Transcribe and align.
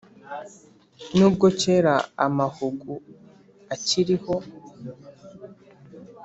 N'ubwo 1.15 1.47
kera 1.59 1.95
amahugu 2.25 2.91
akiriho 3.73 4.35